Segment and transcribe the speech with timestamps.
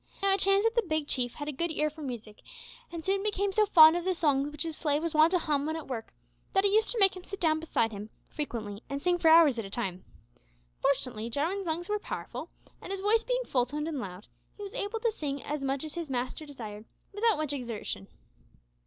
[0.23, 2.41] Now, it chanced that the Big Chief had a good ear for music,
[2.91, 5.67] and soon became so fond of the songs which his slave was wont to hum
[5.67, 6.11] when at work,
[6.53, 9.59] that he used to make him sit down beside him frequently and sing for hours
[9.59, 10.03] at a time!
[10.81, 12.49] Fortunately, Jarwin's lungs were powerful,
[12.81, 14.25] and his voice being full toned and loud,
[14.57, 18.07] he was able to sing as much as his master desired without much exertion.